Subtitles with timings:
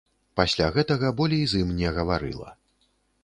[0.39, 2.49] Пасля гэтага болей з ім не гаварыла.